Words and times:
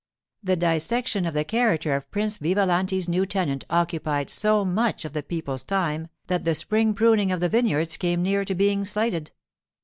The 0.41 0.55
dissection 0.55 1.27
of 1.27 1.35
the 1.35 1.43
character 1.43 1.95
of 1.95 2.09
Prince 2.09 2.39
Vivalanti's 2.39 3.07
new 3.07 3.23
tenant 3.27 3.65
occupied 3.69 4.31
so 4.31 4.65
much 4.65 5.05
of 5.05 5.13
the 5.13 5.21
people's 5.21 5.63
time 5.63 6.07
that 6.25 6.43
the 6.43 6.55
spring 6.55 6.95
pruning 6.95 7.31
of 7.31 7.39
the 7.39 7.49
vineyards 7.49 7.97
came 7.97 8.23
near 8.23 8.43
to 8.45 8.55
being 8.55 8.83
slighted. 8.83 9.29